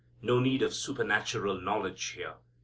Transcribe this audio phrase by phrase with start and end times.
[0.23, 2.33] No need of supernatural knowledge here.